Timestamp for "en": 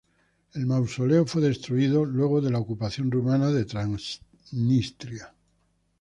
3.51-3.67